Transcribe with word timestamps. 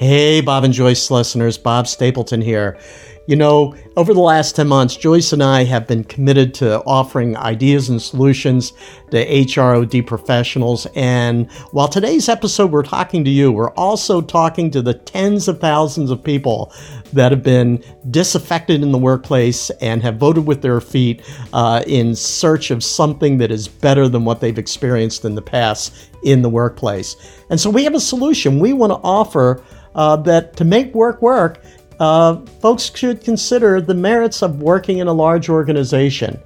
Hey, 0.00 0.40
Bob 0.40 0.64
and 0.64 0.72
Joyce 0.72 1.10
listeners, 1.10 1.58
Bob 1.58 1.86
Stapleton 1.86 2.40
here. 2.40 2.78
You 3.26 3.36
know, 3.36 3.74
over 3.98 4.14
the 4.14 4.20
last 4.20 4.56
10 4.56 4.66
months, 4.66 4.96
Joyce 4.96 5.34
and 5.34 5.42
I 5.42 5.64
have 5.64 5.86
been 5.86 6.04
committed 6.04 6.54
to 6.54 6.82
offering 6.84 7.36
ideas 7.36 7.90
and 7.90 8.00
solutions 8.00 8.72
to 9.10 9.26
HROD 9.26 10.06
professionals. 10.06 10.86
And 10.96 11.52
while 11.72 11.86
today's 11.86 12.30
episode 12.30 12.72
we're 12.72 12.82
talking 12.82 13.26
to 13.26 13.30
you, 13.30 13.52
we're 13.52 13.74
also 13.74 14.22
talking 14.22 14.70
to 14.70 14.80
the 14.80 14.94
tens 14.94 15.48
of 15.48 15.60
thousands 15.60 16.10
of 16.10 16.24
people 16.24 16.72
that 17.12 17.30
have 17.30 17.42
been 17.42 17.84
disaffected 18.10 18.82
in 18.82 18.92
the 18.92 18.98
workplace 18.98 19.68
and 19.82 20.02
have 20.02 20.16
voted 20.16 20.46
with 20.46 20.62
their 20.62 20.80
feet 20.80 21.20
uh, 21.52 21.84
in 21.86 22.16
search 22.16 22.70
of 22.70 22.82
something 22.82 23.36
that 23.36 23.50
is 23.50 23.68
better 23.68 24.08
than 24.08 24.24
what 24.24 24.40
they've 24.40 24.58
experienced 24.58 25.26
in 25.26 25.34
the 25.34 25.42
past 25.42 26.10
in 26.24 26.40
the 26.40 26.48
workplace. 26.48 27.16
And 27.50 27.60
so 27.60 27.68
we 27.68 27.84
have 27.84 27.94
a 27.94 28.00
solution 28.00 28.60
we 28.60 28.72
want 28.72 28.92
to 28.92 28.98
offer 29.04 29.62
uh, 29.94 30.16
that 30.16 30.56
to 30.56 30.64
make 30.64 30.94
work 30.94 31.20
work, 31.22 31.62
uh, 31.98 32.36
folks 32.60 32.90
should 32.94 33.22
consider 33.22 33.80
the 33.80 33.94
merits 33.94 34.42
of 34.42 34.62
working 34.62 34.98
in 34.98 35.06
a 35.06 35.12
large 35.12 35.48
organization. 35.48 36.40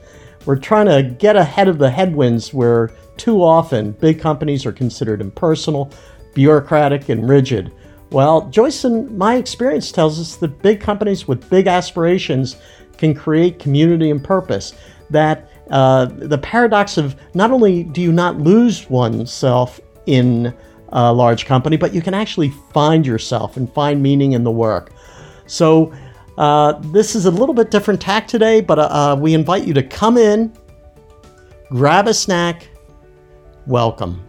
We're 0.47 0.57
trying 0.57 0.87
to 0.87 1.02
get 1.16 1.37
ahead 1.37 1.69
of 1.69 1.79
the 1.79 1.91
headwinds 1.91 2.52
where 2.52 2.91
too 3.16 3.43
often 3.43 3.93
big 3.93 4.21
companies 4.21 4.66
are 4.66 4.73
considered 4.73 5.21
impersonal, 5.21 5.91
bureaucratic, 6.35 7.09
and 7.09 7.29
rigid. 7.29 7.73
Well, 8.11 8.49
Joyce 8.49 8.85
and 8.85 9.16
my 9.16 9.37
experience 9.37 9.91
tells 9.91 10.21
us 10.21 10.37
that 10.37 10.61
big 10.63 10.80
companies 10.80 11.27
with 11.27 11.49
big 11.49 11.66
aspirations 11.66 12.57
can 12.97 13.15
create 13.15 13.59
community 13.59 14.11
and 14.11 14.23
purpose. 14.23 14.74
That 15.11 15.49
uh, 15.71 16.07
the 16.07 16.38
paradox 16.38 16.97
of 16.99 17.16
not 17.35 17.51
only 17.51 17.85
do 17.85 18.02
you 18.02 18.13
not 18.13 18.38
lose 18.38 18.88
oneself 18.91 19.80
in 20.07 20.55
a 20.95 21.12
large 21.12 21.45
company, 21.45 21.77
but 21.77 21.93
you 21.93 22.01
can 22.01 22.15
actually 22.15 22.51
find 22.73 23.07
yourself 23.07 23.57
and 23.57 23.71
find 23.73 24.02
meaning 24.02 24.33
in 24.33 24.45
the 24.45 24.51
work. 24.51 24.93
So, 25.47 25.93
uh, 26.38 26.73
this 26.93 27.15
is 27.15 27.27
a 27.27 27.30
little 27.30 27.55
bit 27.55 27.71
different 27.71 28.01
tack 28.01 28.27
today, 28.27 28.60
but 28.60 28.79
uh, 28.79 28.82
uh, 28.82 29.16
we 29.21 29.35
invite 29.35 29.66
you 29.66 29.74
to 29.74 29.83
come 29.83 30.16
in, 30.16 30.52
grab 31.68 32.09
a 32.09 32.15
snack. 32.15 32.68
Welcome. 33.66 34.23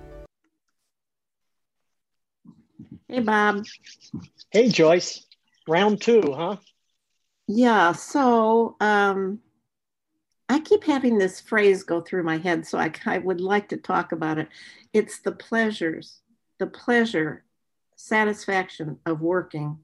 Hey, 3.07 3.19
Bob. 3.21 3.65
Hey, 4.49 4.69
Joyce. 4.69 5.25
Round 5.67 6.01
two, 6.01 6.33
huh? 6.35 6.57
Yeah. 7.47 7.91
So, 7.93 8.75
um, 8.79 9.39
I 10.49 10.59
keep 10.59 10.83
having 10.83 11.17
this 11.17 11.39
phrase 11.39 11.83
go 11.83 12.01
through 12.01 12.23
my 12.23 12.37
head, 12.37 12.67
so 12.67 12.77
I, 12.77 12.91
I 13.05 13.17
would 13.19 13.41
like 13.41 13.69
to 13.69 13.77
talk 13.77 14.11
about 14.11 14.37
it. 14.37 14.47
It's 14.93 15.19
the 15.19 15.31
pleasures 15.31 16.21
the 16.59 16.67
pleasure, 16.67 17.43
satisfaction 17.95 18.97
of 19.05 19.21
working 19.21 19.79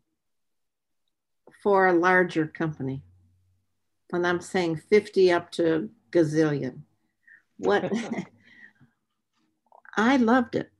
for 1.63 1.87
a 1.87 1.93
larger 1.93 2.47
company. 2.47 3.03
And 4.11 4.27
I'm 4.27 4.41
saying 4.41 4.81
50 4.89 5.31
up 5.31 5.51
to 5.53 5.89
gazillion. 6.11 6.81
What 7.57 7.91
I 9.95 10.17
loved 10.17 10.55
it. 10.55 10.71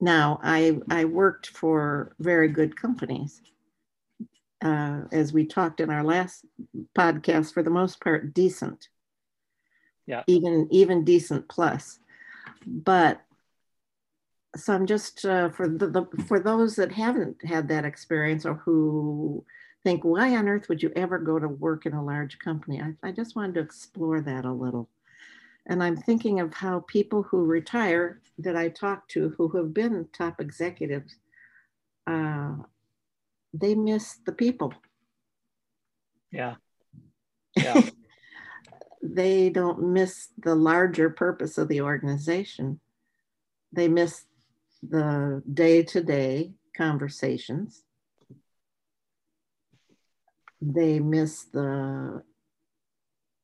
Now 0.00 0.40
I 0.42 0.78
I 0.88 1.04
worked 1.04 1.48
for 1.48 2.14
very 2.18 2.48
good 2.48 2.76
companies. 2.76 3.42
Uh, 4.62 5.02
as 5.10 5.32
we 5.32 5.46
talked 5.46 5.80
in 5.80 5.88
our 5.88 6.04
last 6.04 6.44
podcast, 6.94 7.54
for 7.54 7.62
the 7.62 7.70
most 7.70 7.98
part, 8.00 8.34
decent. 8.34 8.88
Yeah. 10.06 10.22
Even 10.26 10.68
even 10.70 11.04
decent 11.04 11.48
plus. 11.48 11.98
But 12.66 13.22
so 14.56 14.74
I'm 14.74 14.86
just 14.86 15.24
uh, 15.24 15.50
for 15.50 15.68
the, 15.68 15.86
the, 15.86 16.24
for 16.26 16.40
those 16.40 16.76
that 16.76 16.92
haven't 16.92 17.44
had 17.44 17.68
that 17.68 17.84
experience 17.84 18.44
or 18.44 18.54
who 18.54 19.44
think, 19.84 20.04
why 20.04 20.36
on 20.36 20.48
earth 20.48 20.68
would 20.68 20.82
you 20.82 20.92
ever 20.96 21.18
go 21.18 21.38
to 21.38 21.48
work 21.48 21.86
in 21.86 21.92
a 21.92 22.04
large 22.04 22.38
company? 22.38 22.80
I, 22.80 23.08
I 23.08 23.12
just 23.12 23.36
wanted 23.36 23.54
to 23.54 23.60
explore 23.60 24.20
that 24.20 24.44
a 24.44 24.52
little. 24.52 24.88
And 25.66 25.82
I'm 25.82 25.96
thinking 25.96 26.40
of 26.40 26.52
how 26.54 26.84
people 26.88 27.22
who 27.22 27.44
retire 27.44 28.20
that 28.38 28.56
I 28.56 28.68
talk 28.68 29.08
to 29.08 29.34
who 29.36 29.48
have 29.56 29.72
been 29.72 30.08
top 30.12 30.40
executives, 30.40 31.16
uh, 32.06 32.54
they 33.54 33.74
miss 33.74 34.16
the 34.26 34.32
people. 34.32 34.74
Yeah. 36.30 36.54
Yeah. 37.56 37.82
they 39.02 39.50
don't 39.50 39.92
miss 39.92 40.28
the 40.38 40.54
larger 40.54 41.10
purpose 41.10 41.58
of 41.58 41.66
the 41.66 41.80
organization. 41.80 42.78
They 43.72 43.88
miss 43.88 44.24
the 44.82 45.42
day 45.52 45.82
to 45.82 46.02
day 46.02 46.52
conversations. 46.76 47.82
They 50.60 51.00
miss 51.00 51.44
the 51.44 52.22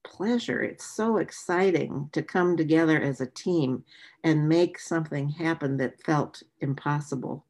pleasure. 0.04 0.62
It's 0.62 0.84
so 0.84 1.16
exciting 1.18 2.08
to 2.12 2.22
come 2.22 2.56
together 2.56 3.00
as 3.00 3.20
a 3.20 3.26
team 3.26 3.84
and 4.22 4.48
make 4.48 4.78
something 4.78 5.28
happen 5.30 5.76
that 5.78 6.02
felt 6.02 6.42
impossible 6.60 7.44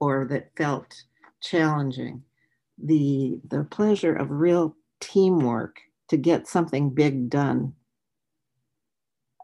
or 0.00 0.26
that 0.30 0.50
felt 0.56 1.04
challenging. 1.40 2.22
The, 2.82 3.38
the 3.48 3.64
pleasure 3.64 4.14
of 4.14 4.30
real 4.30 4.76
teamwork 5.00 5.80
to 6.08 6.16
get 6.16 6.48
something 6.48 6.90
big 6.90 7.30
done 7.30 7.74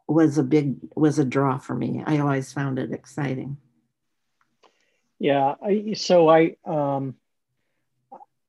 was 0.08 0.38
a 0.38 0.42
big 0.42 0.76
was 0.94 1.18
a 1.18 1.24
draw 1.24 1.58
for 1.58 1.74
me. 1.74 2.02
I 2.06 2.18
always 2.18 2.52
found 2.52 2.78
it 2.78 2.92
exciting. 2.92 3.56
Yeah. 5.18 5.54
I, 5.62 5.94
so 5.94 6.28
I 6.28 6.56
um, 6.64 7.14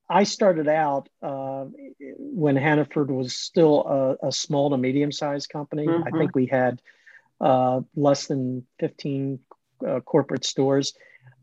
I 0.09 0.23
started 0.23 0.67
out 0.67 1.09
uh, 1.21 1.65
when 2.17 2.55
Hannaford 2.55 3.11
was 3.11 3.35
still 3.35 3.85
a, 4.21 4.27
a 4.27 4.31
small 4.31 4.69
to 4.69 4.77
medium 4.77 5.11
sized 5.11 5.49
company. 5.49 5.85
Mm-hmm. 5.85 6.07
I 6.07 6.17
think 6.17 6.35
we 6.35 6.45
had 6.45 6.81
uh, 7.41 7.81
less 7.95 8.27
than 8.27 8.65
15 8.79 9.39
uh, 9.85 9.99
corporate 10.01 10.45
stores. 10.45 10.93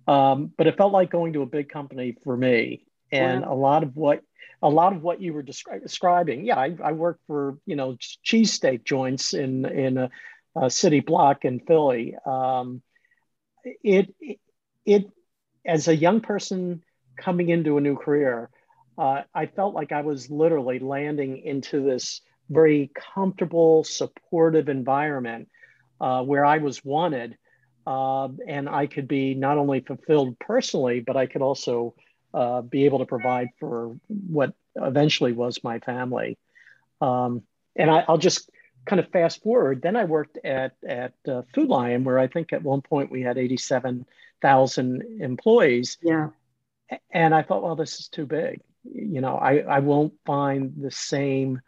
Um, 0.06 0.52
but 0.56 0.66
it 0.66 0.76
felt 0.76 0.92
like 0.92 1.10
going 1.10 1.32
to 1.34 1.42
a 1.42 1.46
big 1.46 1.68
company 1.68 2.16
for 2.24 2.36
me. 2.36 2.84
And 3.12 3.42
wow. 3.42 3.52
a 3.52 3.56
lot 3.56 3.82
of 3.82 3.96
what 3.96 4.22
a 4.62 4.68
lot 4.68 4.94
of 4.94 5.02
what 5.02 5.20
you 5.20 5.34
were 5.34 5.42
descri- 5.42 5.82
describing, 5.82 6.46
yeah, 6.46 6.58
I, 6.58 6.74
I 6.82 6.92
worked 6.92 7.20
for 7.26 7.58
you 7.66 7.76
know 7.76 7.96
cheesesteak 8.26 8.84
joints 8.84 9.34
in 9.34 9.66
in 9.66 9.98
a, 9.98 10.10
a 10.56 10.70
city 10.70 11.00
block 11.00 11.44
in 11.44 11.60
Philly. 11.60 12.16
Um, 12.24 12.82
it, 13.64 14.14
it 14.20 14.40
it 14.84 15.10
as 15.66 15.88
a 15.88 15.96
young 15.96 16.20
person 16.20 16.82
coming 17.16 17.48
into 17.48 17.78
a 17.78 17.80
new 17.80 17.96
career, 17.96 18.50
uh, 18.98 19.22
I 19.34 19.46
felt 19.46 19.74
like 19.74 19.92
I 19.92 20.02
was 20.02 20.30
literally 20.30 20.78
landing 20.78 21.38
into 21.38 21.82
this 21.82 22.20
very 22.50 22.90
comfortable, 23.14 23.84
supportive 23.84 24.68
environment 24.68 25.48
uh, 26.00 26.22
where 26.22 26.44
I 26.44 26.58
was 26.58 26.84
wanted. 26.84 27.36
Uh, 27.86 28.28
and 28.46 28.68
I 28.68 28.86
could 28.86 29.08
be 29.08 29.34
not 29.34 29.58
only 29.58 29.80
fulfilled 29.80 30.38
personally, 30.38 31.00
but 31.00 31.16
I 31.16 31.26
could 31.26 31.42
also 31.42 31.94
uh, 32.32 32.62
be 32.62 32.86
able 32.86 33.00
to 33.00 33.06
provide 33.06 33.48
for 33.60 33.96
what 34.08 34.54
eventually 34.76 35.32
was 35.32 35.62
my 35.62 35.78
family. 35.80 36.38
Um, 37.00 37.42
and 37.76 37.90
I, 37.90 38.04
will 38.08 38.18
just 38.18 38.50
kind 38.86 39.00
of 39.00 39.08
fast 39.10 39.42
forward. 39.42 39.82
Then 39.82 39.96
I 39.96 40.04
worked 40.04 40.38
at 40.44 40.72
at 40.86 41.14
uh, 41.28 41.42
Food 41.54 41.68
Lion, 41.68 42.04
where 42.04 42.18
I 42.18 42.28
think 42.28 42.52
at 42.52 42.62
one 42.62 42.82
point 42.82 43.10
we 43.10 43.22
had 43.22 43.38
eighty 43.38 43.56
seven 43.56 44.06
thousand 44.42 45.02
employees. 45.20 45.98
Yeah. 46.02 46.30
And 47.10 47.34
I 47.34 47.42
thought, 47.42 47.62
well, 47.62 47.76
this 47.76 47.98
is 47.98 48.08
too 48.08 48.26
big. 48.26 48.60
You 48.84 49.22
know, 49.22 49.36
I, 49.36 49.60
I 49.60 49.78
won't 49.78 50.12
find 50.26 50.74
the 50.76 50.90
same 50.90 51.62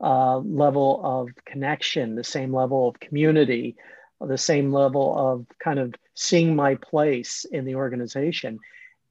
uh, 0.00 0.38
level 0.38 1.00
of 1.02 1.30
connection, 1.44 2.14
the 2.14 2.24
same 2.24 2.54
level 2.54 2.88
of 2.88 3.00
community, 3.00 3.76
the 4.20 4.38
same 4.38 4.72
level 4.72 5.18
of 5.18 5.46
kind 5.58 5.80
of 5.80 5.94
seeing 6.14 6.54
my 6.54 6.76
place 6.76 7.44
in 7.44 7.64
the 7.64 7.74
organization. 7.74 8.60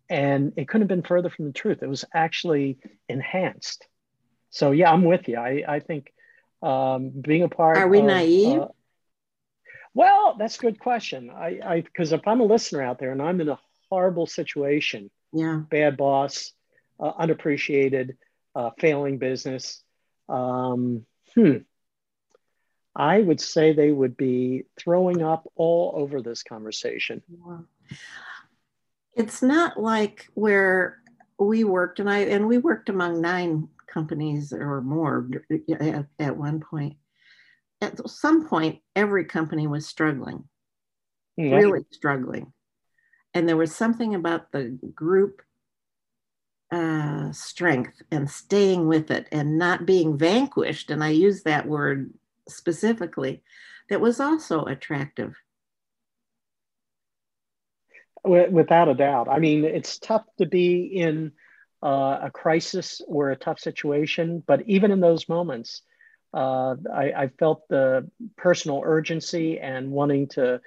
And 0.10 0.54
it 0.56 0.68
couldn't 0.68 0.84
have 0.84 0.96
been 0.96 1.08
further 1.08 1.30
from 1.30 1.46
the 1.46 1.54
truth. 1.54 1.80
It 1.84 1.90
was 1.90 2.06
actually 2.14 2.78
enhanced. 3.10 3.86
So 4.50 4.72
yeah, 4.72 4.92
I'm 4.92 5.04
with 5.04 5.28
you. 5.28 5.38
I, 5.38 5.64
I 5.68 5.80
think 5.80 6.14
um, 6.62 7.10
being 7.10 7.44
a 7.44 7.50
part. 7.50 7.78
Are 7.78 7.88
we 7.88 8.00
of, 8.00 8.06
naive? 8.06 8.62
Uh, 8.62 8.68
well, 9.94 10.36
that's 10.38 10.58
a 10.58 10.62
good 10.62 10.80
question. 10.80 11.30
I 11.30 11.82
because 11.82 12.12
if 12.12 12.28
I'm 12.28 12.40
a 12.40 12.46
listener 12.46 12.82
out 12.82 13.00
there 13.00 13.12
and 13.12 13.22
I'm 13.22 13.42
in 13.42 13.50
a 13.50 13.60
horrible 13.90 14.26
situation, 14.26 15.12
yeah, 15.34 15.62
bad 15.70 15.98
boss, 15.98 16.54
uh, 17.00 17.12
unappreciated, 17.18 18.18
uh, 18.56 18.72
failing 18.80 19.18
business, 19.18 19.84
um, 20.30 21.06
hmm, 21.36 21.58
I 22.96 23.20
would 23.20 23.42
say 23.42 23.74
they 23.74 23.92
would 23.92 24.18
be 24.18 24.64
throwing 24.78 25.22
up 25.22 25.50
all 25.56 25.94
over 25.96 26.22
this 26.22 26.44
conversation. 26.44 27.22
It's 29.14 29.42
not 29.42 29.80
like 29.80 30.30
where 30.34 31.00
we 31.38 31.64
worked, 31.64 32.00
and 32.00 32.10
I 32.10 32.20
and 32.20 32.48
we 32.48 32.58
worked 32.58 32.90
among 32.90 33.22
nine 33.22 33.68
companies 33.92 34.54
or 34.54 34.82
more 34.82 35.30
at, 35.80 36.06
at 36.20 36.38
one 36.38 36.60
point 36.60 36.96
at 37.82 38.10
some 38.10 38.48
point, 38.48 38.80
every 38.96 39.26
company 39.26 39.68
was 39.68 39.88
struggling, 39.88 40.44
really 41.52 41.82
struggling. 41.92 42.54
And 43.34 43.50
there 43.50 43.58
was 43.58 43.76
something 43.76 44.14
about 44.14 44.52
the 44.52 44.78
group 44.94 45.42
uh, 46.72 47.32
strength 47.32 48.02
and 48.12 48.30
staying 48.30 48.88
with 48.88 49.10
it 49.10 49.28
and 49.32 49.58
not 49.58 49.86
being 49.86 50.18
vanquished. 50.18 50.92
And 50.92 51.04
I 51.04 51.10
use 51.10 51.44
that 51.44 51.68
word 51.68 52.14
specifically 52.48 53.44
that 53.90 54.00
was 54.00 54.20
also 54.20 54.66
attractive. 54.66 55.36
Without 58.24 58.88
a 58.88 58.94
doubt. 58.94 59.28
I 59.28 59.40
mean, 59.40 59.66
it's 59.66 59.98
tough 59.98 60.26
to 60.38 60.46
be 60.46 60.84
in 60.84 61.32
uh, 61.84 62.20
a 62.24 62.32
crisis 62.32 63.02
or 63.08 63.32
a 63.32 63.36
tough 63.36 63.60
situation, 63.60 64.44
but 64.46 64.62
even 64.68 64.92
in 64.92 65.00
those 65.00 65.28
moments, 65.28 65.82
uh, 66.34 66.76
I, 66.94 67.12
I, 67.18 67.28
felt 67.40 67.68
the 67.68 68.10
personal 68.38 68.82
urgency 68.86 69.60
and 69.60 69.92
wanting 69.92 70.28
to 70.30 70.62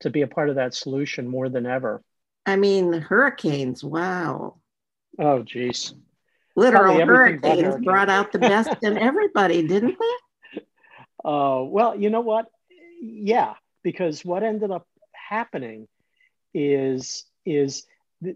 to 0.00 0.10
be 0.10 0.22
a 0.22 0.28
part 0.28 0.48
of 0.48 0.54
that 0.54 0.72
solution 0.72 1.26
more 1.26 1.48
than 1.48 1.66
ever. 1.66 2.02
I 2.46 2.56
mean, 2.56 2.92
hurricanes. 2.92 3.82
Wow. 3.82 4.58
Oh, 5.18 5.42
geez. 5.42 5.94
Literal 6.56 7.04
hurricanes 7.04 7.84
brought 7.84 8.08
out 8.08 8.32
the 8.32 8.38
best 8.38 8.70
in 8.82 8.98
everybody, 9.08 9.66
didn't 9.66 9.96
they? 9.98 10.60
Uh, 11.24 11.64
well, 11.64 11.98
you 11.98 12.10
know 12.10 12.20
what? 12.20 12.46
Yeah, 13.00 13.54
because 13.82 14.24
what 14.24 14.42
ended 14.42 14.70
up 14.70 14.86
happening 15.12 15.88
is 16.54 17.24
is 17.44 17.86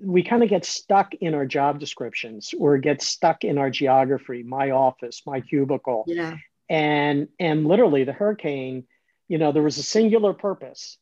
we 0.03 0.23
kind 0.23 0.43
of 0.43 0.49
get 0.49 0.65
stuck 0.65 1.15
in 1.15 1.35
our 1.35 1.47
job 1.47 1.79
descriptions 1.79 2.55
or 2.59 2.79
get 2.79 3.03
stuck 3.03 3.45
in 3.45 3.59
our 3.59 3.71
geography 3.71 4.43
my 4.43 4.71
office 4.71 5.23
my 5.27 5.41
cubicle. 5.41 6.05
Yeah. 6.07 6.37
And 6.69 7.29
and 7.39 7.67
literally 7.67 8.05
the 8.05 8.13
hurricane 8.13 8.85
you 9.29 9.39
know 9.39 9.53
there 9.53 9.63
was 9.63 9.79
a 9.79 9.83
singular 9.83 10.33
purpose 10.33 10.99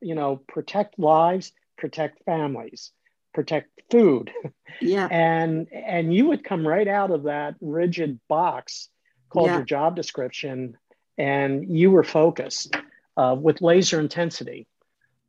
you 0.00 0.14
know 0.14 0.36
protect 0.48 0.98
lives 0.98 1.52
protect 1.78 2.24
families 2.24 2.92
protect 3.32 3.70
food. 3.90 4.30
Yeah. 4.80 5.08
And 5.10 5.68
and 5.72 6.14
you 6.14 6.26
would 6.26 6.44
come 6.44 6.66
right 6.66 6.88
out 6.88 7.10
of 7.10 7.24
that 7.24 7.54
rigid 7.60 8.20
box 8.28 8.88
called 9.28 9.46
yeah. 9.46 9.56
your 9.56 9.64
job 9.64 9.96
description 9.96 10.76
and 11.18 11.76
you 11.76 11.90
were 11.90 12.04
focused 12.04 12.76
uh, 13.16 13.34
with 13.38 13.62
laser 13.62 14.00
intensity 14.00 14.66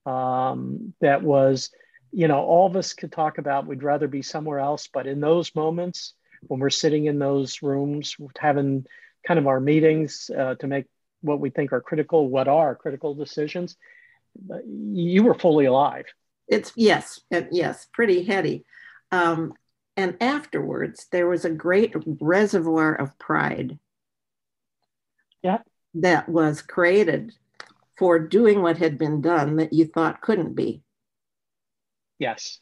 um, 0.06 0.94
that 1.02 1.24
was 1.24 1.70
you 2.12 2.28
know 2.28 2.40
all 2.40 2.68
of 2.68 2.76
us 2.76 2.94
could 2.94 3.12
talk 3.12 3.38
about 3.38 3.68
we'd 3.68 3.84
rather 3.84 4.08
be 4.08 4.22
somewhere 4.22 4.60
else 4.60 4.88
but 4.92 5.08
in 5.08 5.20
those 5.20 5.54
moments 5.56 6.14
when 6.42 6.60
we're 6.60 6.70
sitting 6.70 7.06
in 7.06 7.20
those 7.20 7.62
rooms 7.62 8.16
having 8.40 8.86
kind 9.26 9.40
of 9.40 9.48
our 9.48 9.60
meetings 9.60 10.30
uh, 10.36 10.56
to 10.56 10.68
make 10.68 10.86
what 11.22 11.40
we 11.40 11.50
think 11.50 11.74
are 11.74 11.82
critical, 11.82 12.30
what 12.30 12.48
are 12.48 12.76
critical 12.76 13.16
decisions, 13.16 13.76
you 14.66 15.24
were 15.24 15.34
fully 15.34 15.66
alive. 15.66 16.06
It's 16.48 16.72
yes, 16.76 17.20
yes, 17.52 17.88
pretty 17.92 18.24
heady. 18.24 18.66
Um, 19.12 19.54
and 19.96 20.16
afterwards, 20.22 21.08
there 21.12 21.28
was 21.28 21.44
a 21.44 21.50
great 21.50 21.94
reservoir 22.22 22.94
of 22.94 23.18
pride. 23.18 23.80
Yeah. 25.42 25.60
That 25.96 26.30
was 26.30 26.62
created 26.62 27.34
for 27.98 28.20
doing 28.20 28.62
what 28.62 28.78
had 28.78 28.98
been 28.98 29.22
done 29.22 29.56
that 29.56 29.74
you 29.74 29.86
thought 29.86 30.22
couldn't 30.22 30.54
be. 30.54 30.84
Yes. 32.20 32.60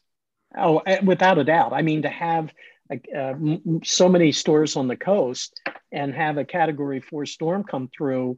Oh, 0.58 0.80
eh, 0.80 1.00
without 1.04 1.38
a 1.38 1.44
doubt. 1.44 1.74
I 1.74 1.82
mean, 1.82 2.04
to 2.04 2.10
have 2.10 2.52
uh, 2.92 3.34
so 3.84 4.08
many 4.08 4.32
stores 4.32 4.76
on 4.76 4.88
the 4.88 4.96
coast 4.96 5.60
and 5.92 6.14
have 6.14 6.38
a 6.38 6.46
category 6.46 7.02
four 7.02 7.26
storm 7.26 7.64
come 7.64 7.90
through 7.96 8.38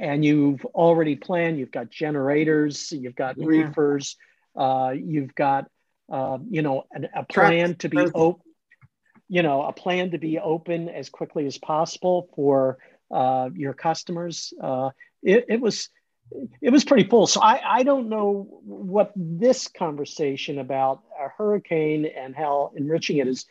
and 0.00 0.24
you've 0.24 0.64
already 0.66 1.16
planned 1.16 1.58
you've 1.58 1.72
got 1.72 1.90
generators 1.90 2.92
you've 2.92 3.16
got 3.16 3.36
yeah. 3.36 3.46
reefers 3.46 4.16
uh, 4.56 4.92
you've 4.94 5.34
got 5.34 5.66
uh, 6.12 6.38
you 6.48 6.62
know 6.62 6.84
an, 6.92 7.08
a 7.14 7.24
plan 7.24 7.74
to 7.74 7.88
be 7.88 7.98
open 8.14 8.42
you 9.28 9.42
know 9.42 9.62
a 9.62 9.72
plan 9.72 10.12
to 10.12 10.18
be 10.18 10.38
open 10.38 10.88
as 10.88 11.08
quickly 11.08 11.46
as 11.46 11.58
possible 11.58 12.28
for 12.36 12.78
uh, 13.10 13.48
your 13.54 13.74
customers 13.74 14.52
uh, 14.62 14.90
it, 15.22 15.46
it, 15.48 15.60
was 15.60 15.88
it 16.60 16.70
was 16.70 16.84
pretty 16.84 17.08
full 17.08 17.26
so 17.26 17.40
I, 17.40 17.78
I 17.78 17.82
don't 17.82 18.08
know 18.08 18.60
what 18.64 19.12
this 19.16 19.68
conversation 19.68 20.58
about 20.58 21.02
a 21.18 21.28
hurricane 21.28 22.06
and 22.06 22.34
how 22.34 22.72
enriching 22.76 23.18
it 23.18 23.28
is 23.28 23.46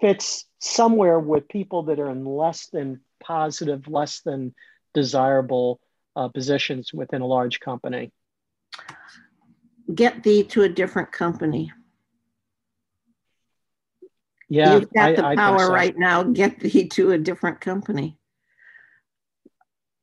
fits 0.00 0.46
somewhere 0.58 1.18
with 1.18 1.48
people 1.48 1.84
that 1.84 1.98
are 1.98 2.10
in 2.10 2.24
less 2.24 2.66
than 2.66 3.00
positive, 3.22 3.88
less 3.88 4.20
than 4.20 4.54
desirable 4.94 5.80
uh, 6.16 6.28
positions 6.28 6.92
within 6.92 7.22
a 7.22 7.26
large 7.26 7.60
company? 7.60 8.12
Get 9.92 10.22
thee 10.22 10.44
to 10.44 10.62
a 10.62 10.68
different 10.68 11.12
company. 11.12 11.72
Yeah, 14.48 14.78
you've 14.78 14.92
got 14.92 15.16
the 15.16 15.22
power 15.36 15.66
so. 15.66 15.72
right 15.72 15.96
now. 15.96 16.22
Get 16.24 16.58
thee 16.60 16.88
to 16.88 17.12
a 17.12 17.18
different 17.18 17.60
company. 17.60 18.18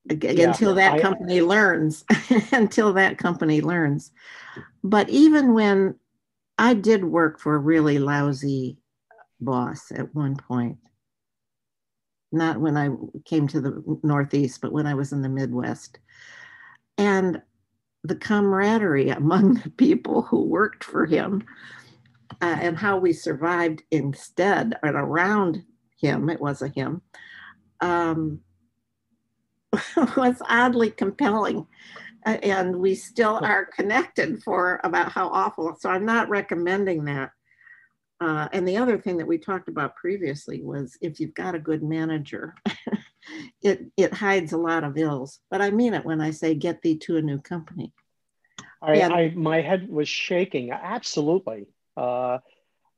Yeah, 0.09 0.47
until 0.49 0.75
that 0.75 0.93
I, 0.93 0.99
company 0.99 1.41
learns, 1.41 2.05
until 2.51 2.93
that 2.93 3.17
company 3.17 3.61
learns. 3.61 4.11
But 4.83 5.09
even 5.09 5.53
when 5.53 5.95
I 6.57 6.73
did 6.73 7.03
work 7.03 7.39
for 7.39 7.55
a 7.55 7.59
really 7.59 7.99
lousy 7.99 8.77
boss 9.39 9.91
at 9.91 10.13
one 10.15 10.35
point. 10.35 10.77
Not 12.31 12.59
when 12.59 12.75
I 12.75 12.89
came 13.25 13.47
to 13.47 13.61
the 13.61 13.99
Northeast, 14.03 14.61
but 14.61 14.73
when 14.73 14.85
I 14.85 14.95
was 14.95 15.11
in 15.13 15.21
the 15.21 15.29
Midwest. 15.29 15.99
And 16.97 17.41
the 18.03 18.15
camaraderie 18.15 19.09
among 19.09 19.55
the 19.55 19.69
people 19.69 20.23
who 20.23 20.41
worked 20.43 20.83
for 20.83 21.05
him 21.05 21.45
uh, 22.41 22.57
and 22.59 22.77
how 22.77 22.97
we 22.97 23.13
survived 23.13 23.83
instead 23.91 24.77
and 24.83 24.95
around 24.95 25.63
him, 25.99 26.29
it 26.29 26.41
was 26.41 26.61
a 26.61 26.67
him, 26.67 27.01
um, 27.81 28.39
was 30.17 30.41
oddly 30.47 30.89
compelling. 30.89 31.67
Uh, 32.25 32.37
and 32.43 32.75
we 32.75 32.95
still 32.95 33.39
are 33.41 33.65
connected 33.65 34.43
for 34.43 34.81
about 34.83 35.11
how 35.11 35.29
awful. 35.29 35.75
So 35.79 35.89
I'm 35.89 36.05
not 36.05 36.29
recommending 36.29 37.05
that. 37.05 37.31
Uh, 38.19 38.47
and 38.51 38.67
the 38.67 38.77
other 38.77 38.97
thing 38.97 39.17
that 39.17 39.27
we 39.27 39.37
talked 39.37 39.69
about 39.69 39.95
previously 39.95 40.63
was 40.63 40.97
if 41.01 41.19
you've 41.19 41.35
got 41.35 41.55
a 41.55 41.59
good 41.59 41.83
manager, 41.83 42.55
it 43.61 43.85
it 43.95 44.13
hides 44.13 44.53
a 44.53 44.57
lot 44.57 44.83
of 44.83 44.97
ills. 44.97 45.39
But 45.51 45.61
I 45.61 45.69
mean 45.69 45.93
it 45.93 46.03
when 46.03 46.19
I 46.19 46.31
say 46.31 46.55
get 46.55 46.81
thee 46.81 46.97
to 46.99 47.17
a 47.17 47.21
new 47.21 47.39
company. 47.39 47.93
I, 48.81 48.95
and, 48.95 49.13
I 49.13 49.29
my 49.35 49.61
head 49.61 49.87
was 49.87 50.09
shaking. 50.09 50.71
Absolutely. 50.71 51.67
Uh, 51.95 52.39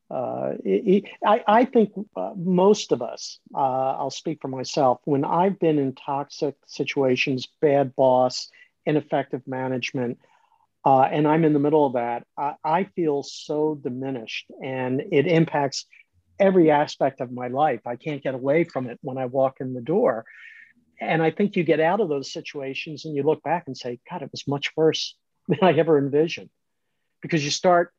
uh, 0.10 0.54
it, 0.64 1.06
I, 1.26 1.44
I 1.48 1.66
think 1.66 1.92
uh, 2.16 2.32
most 2.36 2.92
of 2.92 3.02
us, 3.02 3.40
uh, 3.54 3.58
I'll 3.98 4.10
speak 4.10 4.40
for 4.42 4.48
myself, 4.48 5.00
when 5.06 5.24
I've 5.24 5.60
been 5.60 5.78
in 5.78 5.94
toxic 5.94 6.56
situations, 6.66 7.48
bad 7.62 7.96
boss, 7.96 8.50
ineffective 8.86 9.42
management, 9.46 10.20
uh, 10.86 11.02
and 11.02 11.28
I'm 11.28 11.44
in 11.44 11.54
the 11.54 11.60
middle 11.60 11.86
of 11.86 11.94
that, 11.94 12.26
I, 12.38 12.54
I, 12.64 12.84
feel 12.96 13.22
so 13.22 13.76
diminished 13.76 14.46
and 14.64 15.04
it 15.12 15.28
impacts 15.28 15.86
every 16.40 16.72
aspect 16.72 17.20
of 17.20 17.32
my 17.32 17.50
life. 17.50 17.82
I 17.86 17.98
can't 17.98 18.24
get 18.24 18.34
away 18.34 18.64
from 18.64 18.90
it 18.90 18.98
when 19.02 19.18
I 19.18 19.26
walk 19.26 19.58
in 19.60 19.74
the 19.74 19.82
door. 19.82 20.26
And 21.02 21.22
I 21.22 21.32
think 21.32 21.56
you 21.56 21.64
get 21.64 21.82
out 21.82 22.00
of 22.00 22.10
those 22.10 22.32
situations 22.32 23.06
and 23.06 23.16
you 23.16 23.24
look 23.24 23.44
back 23.44 23.66
and 23.68 23.78
say, 23.78 24.00
God, 24.10 24.22
it 24.22 24.32
was 24.32 24.48
much 24.48 24.72
worse 24.76 25.16
than 25.48 25.60
I 25.62 25.74
ever 25.74 25.98
envisioned. 25.98 26.50
Because 27.22 27.44
you 27.44 27.52
start 27.52 27.94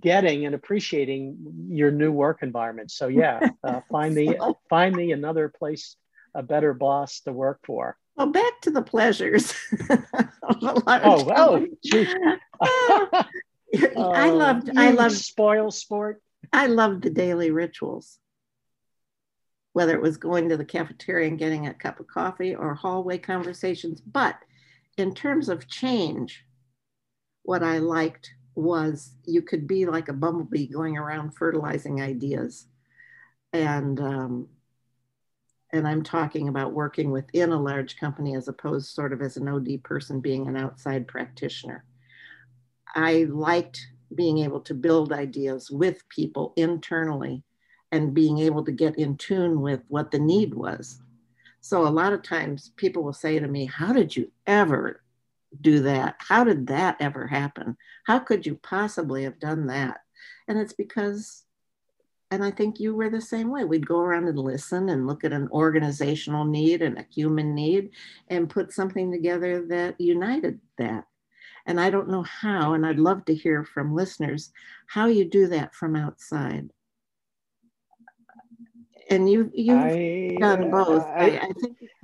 getting 0.00 0.46
and 0.46 0.54
appreciating 0.54 1.68
your 1.68 1.90
new 1.90 2.12
work 2.12 2.42
environment. 2.42 2.90
So 2.90 3.08
yeah, 3.08 3.40
uh, 3.62 3.80
find 3.90 4.14
me 4.14 4.36
find 4.68 4.94
me 4.94 5.12
another 5.12 5.48
place, 5.48 5.96
a 6.34 6.42
better 6.42 6.74
boss 6.74 7.20
to 7.20 7.32
work 7.32 7.60
for. 7.64 7.96
Well, 8.16 8.28
back 8.28 8.60
to 8.62 8.70
the 8.70 8.82
pleasures. 8.82 9.52
oh, 9.90 10.82
oh, 10.86 11.66
I 14.12 14.30
loved. 14.30 14.70
I 14.76 14.90
loved 14.90 15.16
spoil 15.16 15.70
sport. 15.70 16.22
I 16.52 16.66
loved 16.66 17.02
the 17.02 17.10
daily 17.10 17.50
rituals. 17.50 18.18
Whether 19.74 19.94
it 19.94 20.00
was 20.00 20.16
going 20.16 20.48
to 20.48 20.56
the 20.56 20.64
cafeteria 20.64 21.28
and 21.28 21.38
getting 21.38 21.66
a 21.66 21.74
cup 21.74 22.00
of 22.00 22.06
coffee 22.06 22.54
or 22.54 22.74
hallway 22.74 23.18
conversations, 23.18 24.00
but 24.00 24.36
in 24.96 25.14
terms 25.14 25.50
of 25.50 25.68
change, 25.68 26.46
what 27.42 27.62
I 27.62 27.78
liked 27.78 28.30
was 28.56 29.12
you 29.24 29.42
could 29.42 29.66
be 29.66 29.86
like 29.86 30.08
a 30.08 30.14
bumblebee 30.14 30.66
going 30.66 30.96
around 30.96 31.36
fertilizing 31.36 32.00
ideas, 32.00 32.66
and 33.52 34.00
um, 34.00 34.48
and 35.72 35.86
I'm 35.86 36.02
talking 36.02 36.48
about 36.48 36.72
working 36.72 37.10
within 37.10 37.52
a 37.52 37.60
large 37.60 37.98
company 37.98 38.34
as 38.34 38.48
opposed 38.48 38.88
sort 38.88 39.12
of 39.12 39.20
as 39.20 39.36
an 39.36 39.48
OD 39.48 39.82
person 39.82 40.20
being 40.20 40.48
an 40.48 40.56
outside 40.56 41.06
practitioner. 41.06 41.84
I 42.94 43.26
liked 43.28 43.86
being 44.14 44.38
able 44.38 44.60
to 44.60 44.74
build 44.74 45.12
ideas 45.12 45.70
with 45.70 46.08
people 46.08 46.54
internally 46.56 47.42
and 47.92 48.14
being 48.14 48.38
able 48.38 48.64
to 48.64 48.72
get 48.72 48.98
in 48.98 49.16
tune 49.16 49.60
with 49.60 49.82
what 49.88 50.10
the 50.10 50.18
need 50.18 50.54
was. 50.54 51.00
So 51.60 51.86
a 51.86 51.88
lot 51.88 52.12
of 52.12 52.22
times 52.22 52.72
people 52.76 53.02
will 53.02 53.12
say 53.12 53.38
to 53.38 53.48
me, 53.48 53.66
How 53.66 53.92
did 53.92 54.16
you 54.16 54.30
ever 54.46 55.02
do 55.62 55.80
that? 55.80 56.16
How 56.18 56.44
did 56.44 56.66
that 56.68 56.96
ever 57.00 57.26
happen? 57.26 57.76
How 58.04 58.18
could 58.18 58.46
you 58.46 58.56
possibly 58.56 59.24
have 59.24 59.38
done 59.38 59.66
that? 59.66 60.00
And 60.48 60.58
it's 60.58 60.72
because, 60.72 61.44
and 62.30 62.44
I 62.44 62.50
think 62.50 62.80
you 62.80 62.94
were 62.94 63.10
the 63.10 63.20
same 63.20 63.50
way. 63.50 63.64
We'd 63.64 63.86
go 63.86 64.00
around 64.00 64.28
and 64.28 64.38
listen 64.38 64.88
and 64.88 65.06
look 65.06 65.24
at 65.24 65.32
an 65.32 65.48
organizational 65.50 66.44
need 66.44 66.82
and 66.82 66.98
a 66.98 67.06
human 67.10 67.54
need 67.54 67.90
and 68.28 68.50
put 68.50 68.72
something 68.72 69.10
together 69.10 69.66
that 69.66 70.00
united 70.00 70.60
that. 70.78 71.04
And 71.66 71.80
I 71.80 71.90
don't 71.90 72.08
know 72.08 72.22
how, 72.22 72.74
and 72.74 72.86
I'd 72.86 72.98
love 72.98 73.24
to 73.24 73.34
hear 73.34 73.64
from 73.64 73.94
listeners 73.94 74.52
how 74.86 75.06
you 75.06 75.24
do 75.24 75.48
that 75.48 75.74
from 75.74 75.96
outside. 75.96 76.70
And 79.10 79.30
you 79.30 79.50
you've 79.54 79.78
I, 79.78 80.36
done 80.40 80.70
both. 80.70 81.04
I, 81.04 81.38
I, 81.38 81.50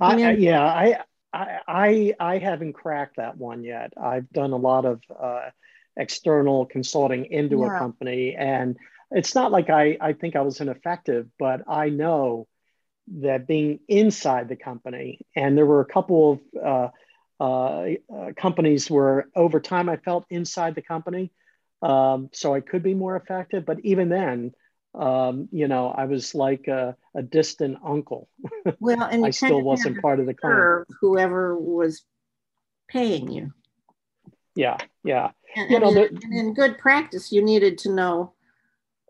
I 0.01 0.15
think. 0.15 0.27
I, 0.27 0.31
yeah, 0.31 0.63
I 0.63 1.03
I, 1.33 2.13
I 2.19 2.37
haven't 2.37 2.73
cracked 2.73 3.17
that 3.17 3.37
one 3.37 3.63
yet. 3.63 3.93
I've 3.97 4.29
done 4.31 4.51
a 4.51 4.57
lot 4.57 4.85
of 4.85 5.01
uh, 5.17 5.49
external 5.97 6.65
consulting 6.65 7.25
into 7.25 7.59
yeah. 7.59 7.75
a 7.75 7.79
company, 7.79 8.35
and 8.35 8.77
it's 9.11 9.35
not 9.35 9.51
like 9.51 9.69
I, 9.69 9.97
I 9.99 10.13
think 10.13 10.35
I 10.35 10.41
was 10.41 10.61
ineffective, 10.61 11.27
but 11.39 11.61
I 11.67 11.89
know 11.89 12.47
that 13.19 13.47
being 13.47 13.79
inside 13.87 14.47
the 14.47 14.55
company, 14.55 15.19
and 15.35 15.57
there 15.57 15.65
were 15.65 15.81
a 15.81 15.85
couple 15.85 16.33
of 16.33 16.39
uh, 16.63 16.89
uh, 17.43 17.89
uh, 18.15 18.31
companies 18.37 18.89
where 18.89 19.27
over 19.35 19.59
time 19.59 19.89
I 19.89 19.97
felt 19.97 20.25
inside 20.29 20.75
the 20.75 20.81
company, 20.81 21.31
um, 21.81 22.29
so 22.31 22.53
I 22.53 22.61
could 22.61 22.83
be 22.83 22.93
more 22.93 23.15
effective. 23.15 23.65
But 23.65 23.79
even 23.83 24.09
then, 24.09 24.53
um, 24.95 25.49
you 25.51 25.67
know, 25.67 25.87
I 25.89 26.05
was 26.05 26.35
like 26.35 26.67
a, 26.67 26.95
a 27.15 27.21
distant 27.21 27.77
uncle. 27.85 28.29
Well, 28.79 29.03
and 29.03 29.25
I 29.25 29.31
still 29.31 29.61
wasn't 29.61 30.01
part 30.01 30.19
of 30.19 30.25
the 30.25 30.33
clan. 30.33 30.85
Whoever 31.01 31.57
was 31.57 32.03
paying 32.87 33.31
you. 33.31 33.53
Yeah, 34.55 34.77
yeah. 35.03 35.31
And, 35.55 35.71
you 35.71 35.79
know, 35.79 35.89
in, 35.89 35.95
the, 35.95 36.21
in 36.31 36.53
good 36.53 36.77
practice, 36.77 37.31
you 37.31 37.43
needed 37.43 37.77
to 37.79 37.93
know 37.93 38.33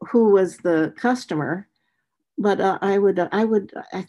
who 0.09 0.31
was 0.31 0.57
the 0.57 0.93
customer. 0.97 1.67
But 2.37 2.61
uh, 2.61 2.79
I 2.81 2.97
would, 2.97 3.19
I 3.31 3.43
would, 3.43 3.73
I, 3.91 4.07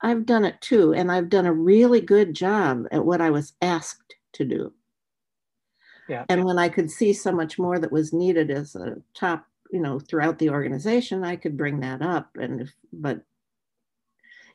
I've 0.00 0.24
done 0.24 0.44
it 0.44 0.60
too, 0.60 0.94
and 0.94 1.10
I've 1.10 1.28
done 1.28 1.46
a 1.46 1.52
really 1.52 2.00
good 2.00 2.34
job 2.34 2.86
at 2.90 3.04
what 3.04 3.20
I 3.20 3.30
was 3.30 3.52
asked 3.60 4.14
to 4.34 4.44
do. 4.44 4.72
Yeah. 6.08 6.24
And 6.28 6.44
when 6.44 6.58
I 6.58 6.68
could 6.68 6.90
see 6.90 7.12
so 7.12 7.32
much 7.32 7.58
more 7.58 7.78
that 7.78 7.92
was 7.92 8.12
needed 8.12 8.50
as 8.50 8.74
a 8.74 8.96
top 9.14 9.46
you 9.72 9.80
know 9.80 9.98
throughout 9.98 10.38
the 10.38 10.50
organization 10.50 11.24
i 11.24 11.36
could 11.36 11.56
bring 11.56 11.80
that 11.80 12.02
up 12.02 12.36
and 12.36 12.62
if, 12.62 12.72
but 12.92 13.20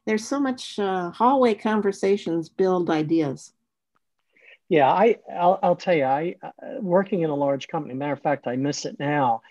there's 0.06 0.28
so 0.28 0.40
much 0.40 0.78
uh, 0.80 1.10
hallway 1.12 1.54
conversations 1.54 2.50
build 2.50 2.90
ideas 2.90 3.54
yeah 4.70 4.92
i 4.92 5.18
i'll, 5.34 5.60
I'll 5.62 5.76
tell 5.76 5.96
you 5.96 6.06
i 6.06 6.36
uh, 6.42 6.80
working 6.80 7.22
in 7.22 7.30
a 7.30 7.36
large 7.36 7.68
company 7.68 7.94
matter 7.94 8.14
of 8.14 8.22
fact 8.22 8.48
i 8.48 8.56
miss 8.56 8.86
it 8.86 9.00
now 9.00 9.42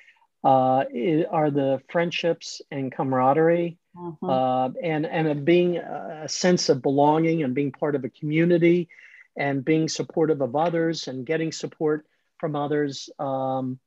uh, 0.44 0.84
it, 0.90 1.26
are 1.30 1.50
the 1.50 1.80
friendships 1.88 2.60
and 2.70 2.92
camaraderie 2.92 3.78
mm-hmm. 3.96 4.28
uh, 4.28 4.68
and 4.82 5.06
and 5.06 5.28
a 5.28 5.34
being 5.34 5.78
a 5.78 6.28
sense 6.28 6.68
of 6.68 6.82
belonging 6.82 7.42
and 7.42 7.54
being 7.54 7.72
part 7.72 7.94
of 7.94 8.04
a 8.04 8.10
community 8.10 8.88
and 9.36 9.64
being 9.64 9.88
supportive 9.88 10.40
of 10.42 10.54
others 10.54 11.08
and 11.08 11.26
getting 11.26 11.50
support 11.50 12.06
from 12.38 12.54
others 12.54 13.08
um, 13.18 13.78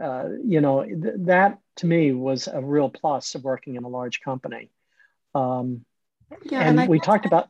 uh, 0.00 0.28
you 0.44 0.60
know, 0.60 0.84
th- 0.84 1.14
that 1.18 1.58
to 1.76 1.86
me 1.86 2.12
was 2.12 2.48
a 2.48 2.60
real 2.60 2.88
plus 2.88 3.34
of 3.34 3.44
working 3.44 3.76
in 3.76 3.84
a 3.84 3.88
large 3.88 4.20
company. 4.20 4.70
Um, 5.34 5.84
yeah, 6.44 6.60
and, 6.60 6.80
and 6.80 6.88
we 6.88 6.98
talked 6.98 7.26
about. 7.26 7.48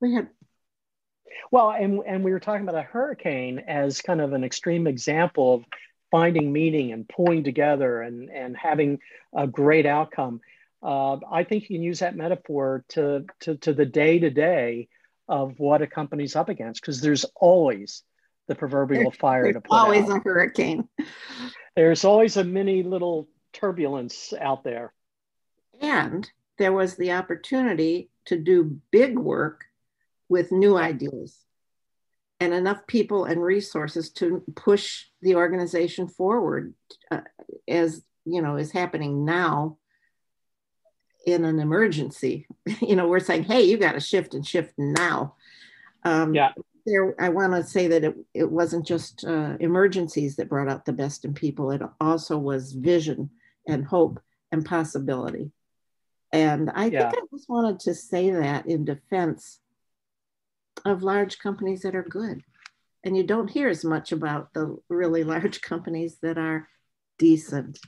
We 0.00 0.14
had. 0.14 0.28
Well, 1.50 1.70
and 1.70 2.00
and 2.06 2.24
we 2.24 2.32
were 2.32 2.40
talking 2.40 2.62
about 2.62 2.78
a 2.78 2.82
hurricane 2.82 3.60
as 3.66 4.00
kind 4.00 4.20
of 4.20 4.32
an 4.32 4.44
extreme 4.44 4.86
example 4.86 5.54
of 5.54 5.64
finding 6.10 6.52
meaning 6.52 6.92
and 6.92 7.08
pulling 7.08 7.44
together 7.44 8.02
and 8.02 8.30
and 8.30 8.56
having 8.56 8.98
a 9.34 9.46
great 9.46 9.86
outcome. 9.86 10.40
Uh, 10.82 11.16
I 11.30 11.44
think 11.44 11.64
you 11.64 11.76
can 11.76 11.82
use 11.82 12.00
that 12.00 12.16
metaphor 12.16 12.84
to 12.90 13.24
to 13.40 13.56
to 13.56 13.72
the 13.72 13.86
day 13.86 14.18
to 14.18 14.30
day 14.30 14.88
of 15.28 15.58
what 15.58 15.82
a 15.82 15.86
company's 15.86 16.36
up 16.36 16.48
against 16.48 16.80
because 16.80 17.00
there's 17.00 17.24
always 17.34 18.02
the 18.48 18.54
proverbial 18.54 19.10
fire 19.10 19.44
there's 19.44 19.54
to 19.56 19.60
put 19.60 19.72
always 19.72 20.08
out. 20.08 20.18
a 20.18 20.20
hurricane 20.20 20.88
there's 21.76 22.04
always 22.04 22.36
a 22.36 22.44
mini 22.44 22.82
little 22.82 23.28
turbulence 23.52 24.32
out 24.40 24.64
there. 24.64 24.92
And 25.80 26.28
there 26.58 26.72
was 26.72 26.96
the 26.96 27.12
opportunity 27.12 28.10
to 28.24 28.38
do 28.38 28.80
big 28.90 29.18
work 29.18 29.64
with 30.28 30.50
new 30.50 30.76
ideas 30.76 31.38
and 32.40 32.52
enough 32.52 32.86
people 32.86 33.24
and 33.24 33.42
resources 33.42 34.10
to 34.10 34.42
push 34.56 35.04
the 35.22 35.36
organization 35.36 36.08
forward 36.08 36.74
uh, 37.10 37.20
as 37.68 38.02
you 38.24 38.42
know 38.42 38.56
is 38.56 38.72
happening 38.72 39.24
now 39.24 39.78
in 41.26 41.44
an 41.44 41.60
emergency. 41.60 42.46
You 42.80 42.96
know 42.96 43.06
we're 43.06 43.20
saying 43.20 43.44
hey 43.44 43.62
you 43.62 43.78
got 43.78 43.92
to 43.92 44.00
shift 44.00 44.34
and 44.34 44.46
shift 44.46 44.74
now. 44.76 45.36
Um, 46.04 46.34
yeah 46.34 46.52
there, 46.86 47.20
I 47.20 47.28
want 47.28 47.52
to 47.52 47.64
say 47.64 47.88
that 47.88 48.04
it, 48.04 48.16
it 48.32 48.50
wasn't 48.50 48.86
just 48.86 49.24
uh, 49.24 49.56
emergencies 49.60 50.36
that 50.36 50.48
brought 50.48 50.68
out 50.68 50.84
the 50.84 50.92
best 50.92 51.24
in 51.24 51.34
people. 51.34 51.70
It 51.70 51.82
also 52.00 52.38
was 52.38 52.72
vision 52.72 53.30
and 53.66 53.84
hope 53.84 54.20
and 54.52 54.64
possibility. 54.64 55.50
And 56.32 56.70
I 56.74 56.86
yeah. 56.86 57.10
think 57.10 57.24
I 57.24 57.36
just 57.36 57.48
wanted 57.48 57.80
to 57.80 57.94
say 57.94 58.30
that 58.30 58.66
in 58.66 58.84
defense 58.84 59.58
of 60.84 61.02
large 61.02 61.38
companies 61.38 61.82
that 61.82 61.96
are 61.96 62.02
good. 62.02 62.42
And 63.04 63.16
you 63.16 63.24
don't 63.24 63.48
hear 63.48 63.68
as 63.68 63.84
much 63.84 64.12
about 64.12 64.52
the 64.52 64.76
really 64.88 65.24
large 65.24 65.60
companies 65.60 66.18
that 66.22 66.38
are 66.38 66.68
decent. 67.18 67.78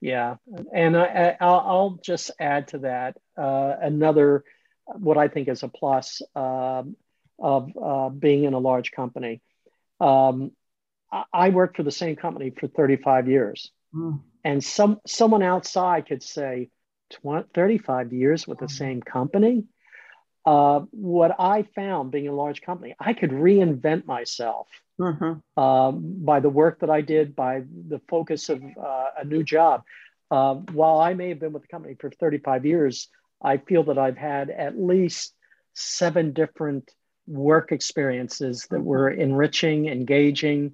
Yeah, 0.00 0.36
and 0.74 0.96
I, 0.96 1.36
will 1.40 2.00
just 2.02 2.30
add 2.40 2.68
to 2.68 2.78
that 2.78 3.18
uh, 3.36 3.74
another, 3.82 4.44
what 4.86 5.18
I 5.18 5.28
think 5.28 5.48
is 5.48 5.62
a 5.62 5.68
plus. 5.68 6.22
Um, 6.34 6.96
of 7.40 7.70
uh, 7.82 8.08
being 8.10 8.44
in 8.44 8.54
a 8.54 8.58
large 8.58 8.92
company. 8.92 9.40
Um, 10.00 10.52
I 11.32 11.48
worked 11.48 11.76
for 11.76 11.82
the 11.82 11.90
same 11.90 12.16
company 12.16 12.50
for 12.50 12.68
35 12.68 13.28
years. 13.28 13.72
Mm. 13.94 14.20
And 14.44 14.62
some 14.62 15.00
someone 15.06 15.42
outside 15.42 16.06
could 16.06 16.22
say, 16.22 16.70
20, 17.10 17.48
35 17.52 18.12
years 18.12 18.46
with 18.46 18.58
the 18.58 18.66
hmm. 18.66 18.70
same 18.70 19.02
company. 19.02 19.64
Uh, 20.46 20.80
what 20.92 21.34
I 21.38 21.64
found 21.74 22.10
being 22.10 22.28
a 22.28 22.32
large 22.32 22.62
company, 22.62 22.94
I 22.98 23.12
could 23.12 23.30
reinvent 23.30 24.06
myself 24.06 24.68
mm-hmm. 24.98 25.62
um, 25.62 26.24
by 26.24 26.40
the 26.40 26.48
work 26.48 26.80
that 26.80 26.88
I 26.88 27.02
did, 27.02 27.36
by 27.36 27.62
the 27.88 28.00
focus 28.08 28.48
of 28.48 28.62
uh, 28.62 29.06
a 29.18 29.24
new 29.24 29.42
job. 29.42 29.82
Uh, 30.30 30.54
while 30.54 30.98
I 30.98 31.12
may 31.12 31.28
have 31.28 31.40
been 31.40 31.52
with 31.52 31.62
the 31.62 31.68
company 31.68 31.96
for 32.00 32.10
35 32.10 32.64
years, 32.64 33.08
I 33.42 33.58
feel 33.58 33.84
that 33.84 33.98
I've 33.98 34.16
had 34.16 34.48
at 34.48 34.80
least 34.80 35.34
seven 35.74 36.32
different 36.32 36.90
work 37.30 37.72
experiences 37.72 38.66
that 38.70 38.82
were 38.82 39.08
enriching, 39.08 39.86
engaging, 39.86 40.72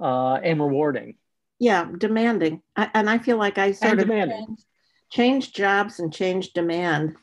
uh, 0.00 0.34
and 0.34 0.60
rewarding. 0.60 1.16
Yeah, 1.58 1.90
demanding. 1.98 2.62
I, 2.76 2.90
and 2.94 3.10
I 3.10 3.18
feel 3.18 3.38
like 3.38 3.58
I 3.58 3.72
sort 3.72 3.98
of 3.98 4.08
changed, 4.08 4.64
changed, 5.10 5.56
jobs 5.56 5.98
and 5.98 6.12
changed 6.12 6.54
demand, 6.54 7.16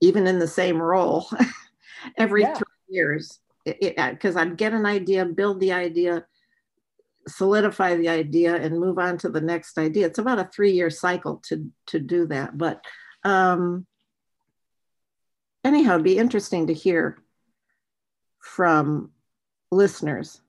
even 0.00 0.26
in 0.26 0.38
the 0.38 0.48
same 0.48 0.80
role, 0.80 1.28
every 2.18 2.42
yeah. 2.42 2.54
three 2.54 2.66
years. 2.88 3.38
Because 3.64 4.36
I'd 4.36 4.56
get 4.56 4.72
an 4.72 4.86
idea, 4.86 5.24
build 5.24 5.60
the 5.60 5.72
idea, 5.72 6.24
solidify 7.28 7.96
the 7.96 8.08
idea, 8.08 8.56
and 8.56 8.80
move 8.80 8.98
on 8.98 9.18
to 9.18 9.28
the 9.28 9.40
next 9.40 9.78
idea. 9.78 10.06
It's 10.06 10.18
about 10.18 10.38
a 10.38 10.50
three-year 10.52 10.90
cycle 10.90 11.42
to 11.48 11.70
to 11.86 12.00
do 12.00 12.26
that. 12.26 12.56
But 12.56 12.84
um, 13.22 13.86
anyhow, 15.62 15.94
it'd 15.94 16.04
be 16.04 16.18
interesting 16.18 16.66
to 16.66 16.74
hear 16.74 17.22
from 18.40 19.10
listeners 19.70 20.40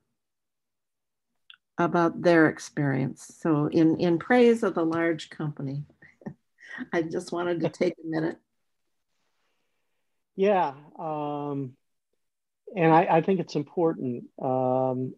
about 1.78 2.22
their 2.22 2.48
experience. 2.48 3.34
So, 3.40 3.66
in, 3.66 4.00
in 4.00 4.18
praise 4.18 4.62
of 4.62 4.74
the 4.74 4.84
large 4.84 5.30
company, 5.30 5.84
I 6.92 7.02
just 7.02 7.32
wanted 7.32 7.60
to 7.60 7.68
take 7.68 7.94
a 8.02 8.06
minute. 8.06 8.38
Yeah. 10.36 10.72
Um, 10.98 11.76
and 12.74 12.92
I, 12.92 13.06
I, 13.10 13.20
think 13.20 13.40
it's 13.40 13.54
important 13.54 14.24
um, 14.40 15.14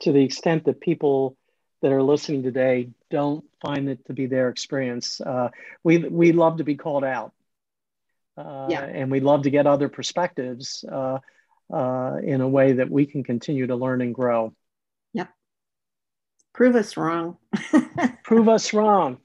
to 0.00 0.12
the 0.12 0.24
extent 0.24 0.64
that 0.64 0.80
people 0.80 1.36
that 1.82 1.92
are 1.92 2.02
listening 2.02 2.42
today 2.42 2.88
don't 3.10 3.44
find 3.60 3.88
it 3.88 4.04
to 4.06 4.12
be 4.12 4.26
their 4.26 4.48
experience. 4.48 5.20
Uh, 5.20 5.50
we, 5.84 5.98
we 5.98 6.32
love 6.32 6.58
to 6.58 6.64
be 6.64 6.74
called 6.74 7.04
out. 7.04 7.32
Uh, 8.36 8.66
yeah. 8.68 8.84
And 8.84 9.10
we 9.10 9.20
love 9.20 9.42
to 9.42 9.50
get 9.50 9.66
other 9.66 9.88
perspectives. 9.88 10.84
Uh, 10.90 11.18
uh, 11.72 12.16
in 12.22 12.40
a 12.40 12.48
way 12.48 12.74
that 12.74 12.90
we 12.90 13.06
can 13.06 13.24
continue 13.24 13.66
to 13.66 13.76
learn 13.76 14.00
and 14.00 14.14
grow. 14.14 14.54
Yep. 15.12 15.30
Prove 16.54 16.76
us 16.76 16.96
wrong. 16.96 17.36
Prove 18.24 18.48
us 18.48 18.72
wrong. 18.72 19.18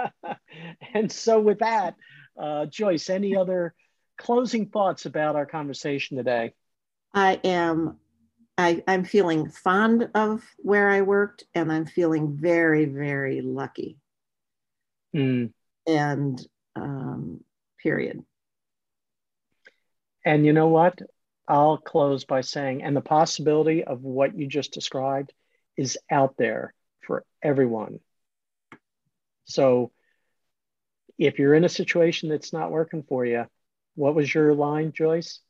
and 0.94 1.10
so, 1.10 1.40
with 1.40 1.60
that, 1.60 1.94
uh, 2.38 2.66
Joyce, 2.66 3.10
any 3.10 3.36
other 3.36 3.74
closing 4.16 4.66
thoughts 4.66 5.06
about 5.06 5.36
our 5.36 5.46
conversation 5.46 6.16
today? 6.16 6.52
I 7.12 7.40
am 7.44 7.98
I, 8.56 8.82
I'm 8.86 9.04
feeling 9.04 9.48
fond 9.48 10.10
of 10.14 10.44
where 10.58 10.88
I 10.88 11.00
worked 11.00 11.44
and 11.54 11.72
I'm 11.72 11.86
feeling 11.86 12.36
very, 12.36 12.84
very 12.84 13.40
lucky. 13.40 13.98
Mm. 15.14 15.52
And 15.86 16.46
um, 16.76 17.42
period. 17.82 18.22
And 20.24 20.46
you 20.46 20.52
know 20.52 20.68
what? 20.68 20.98
I'll 21.46 21.76
close 21.76 22.24
by 22.24 22.40
saying, 22.40 22.82
and 22.82 22.96
the 22.96 23.00
possibility 23.00 23.84
of 23.84 24.02
what 24.02 24.36
you 24.36 24.46
just 24.46 24.72
described 24.72 25.32
is 25.76 25.98
out 26.10 26.36
there 26.38 26.72
for 27.06 27.24
everyone. 27.42 28.00
So 29.44 29.92
if 31.18 31.38
you're 31.38 31.54
in 31.54 31.64
a 31.64 31.68
situation 31.68 32.28
that's 32.28 32.52
not 32.52 32.70
working 32.70 33.02
for 33.02 33.24
you, 33.24 33.44
what 33.94 34.14
was 34.14 34.32
your 34.32 34.54
line, 34.54 34.92
Joyce? 34.92 35.40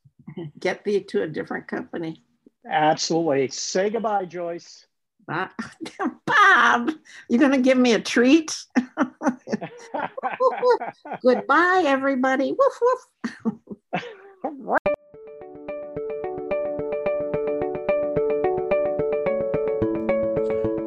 Get 0.58 0.84
thee 0.84 1.02
to 1.04 1.22
a 1.22 1.28
different 1.28 1.68
company. 1.68 2.22
Absolutely. 2.68 3.48
Say 3.48 3.90
goodbye, 3.90 4.24
Joyce. 4.24 4.86
Bob, 5.26 5.50
Bob 6.26 6.90
you 7.28 7.38
going 7.38 7.52
to 7.52 7.58
give 7.58 7.78
me 7.78 7.94
a 7.94 8.00
treat? 8.00 8.56
Goodbye, 11.22 11.84
everybody. 11.86 12.52
Woof, 12.52 12.80
woof. 13.44 13.54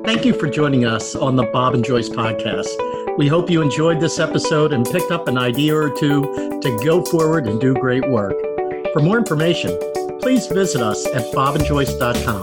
Thank 0.08 0.24
you 0.24 0.34
for 0.40 0.50
joining 0.50 0.86
us 0.86 1.18
on 1.18 1.36
the 1.36 1.44
Bob 1.44 1.76
and 1.76 1.84
Joyce 1.84 2.08
podcast. 2.08 3.18
We 3.18 3.28
hope 3.28 3.50
you 3.50 3.62
enjoyed 3.62 4.00
this 4.00 4.20
episode 4.20 4.72
and 4.72 4.86
picked 4.86 5.12
up 5.12 5.28
an 5.28 5.38
idea 5.38 5.76
or 5.76 5.90
two 5.90 6.22
to 6.62 6.80
go 6.82 7.04
forward 7.04 7.46
and 7.46 7.60
do 7.60 7.74
great 7.74 8.10
work. 8.10 8.34
For 8.94 9.02
more 9.02 9.18
information, 9.18 9.78
please 10.22 10.48
visit 10.48 10.82
us 10.82 11.06
at 11.08 11.30
bobandjoyce.com. 11.34 12.42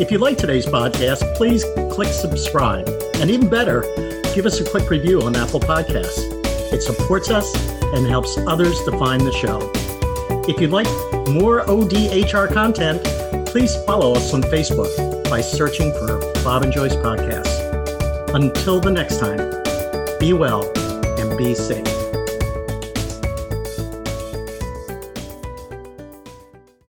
If 0.00 0.10
you 0.10 0.18
like 0.18 0.38
today's 0.38 0.66
podcast, 0.66 1.36
please 1.36 1.64
click 1.92 2.08
subscribe. 2.08 2.88
And 3.14 3.30
even 3.30 3.48
better, 3.48 3.82
give 4.34 4.44
us 4.44 4.58
a 4.58 4.68
quick 4.68 4.90
review 4.90 5.22
on 5.22 5.36
Apple 5.36 5.60
Podcasts. 5.60 6.18
It 6.72 6.82
supports 6.82 7.30
us 7.30 7.54
and 7.94 8.08
helps 8.08 8.36
others 8.38 8.76
to 8.86 8.98
find 8.98 9.20
the 9.20 9.30
show. 9.30 9.70
If 10.48 10.60
you'd 10.60 10.72
like 10.72 10.88
more 11.28 11.64
ODHR 11.64 12.52
content, 12.52 13.04
please 13.46 13.72
follow 13.84 14.14
us 14.14 14.34
on 14.34 14.42
Facebook 14.42 15.15
by 15.28 15.40
searching 15.40 15.92
for 15.92 16.18
Bob 16.44 16.62
and 16.62 16.72
Joyce 16.72 16.94
Podcasts. 16.96 18.34
Until 18.34 18.80
the 18.80 18.90
next 18.90 19.18
time, 19.18 19.38
be 20.18 20.32
well 20.32 20.70
and 21.18 21.36
be 21.36 21.54
safe. 21.54 21.95